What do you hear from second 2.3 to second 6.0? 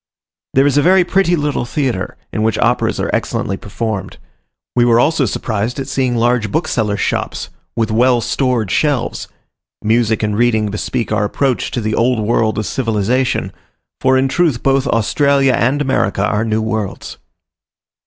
in which operas are excellently performed. We were also surprised at